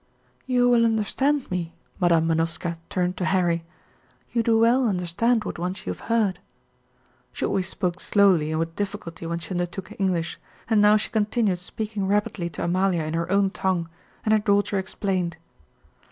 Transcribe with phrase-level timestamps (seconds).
[0.47, 3.63] "You will understand me?" Madam Manovska turned to Harry.
[4.31, 6.39] "You do well understand what once you have heard"
[7.33, 11.59] She always spoke slowly and with difficulty when she undertook English, and now she continued
[11.59, 13.89] speaking rapidly to Amalia in her own tongue,
[14.25, 15.37] and her daughter explained.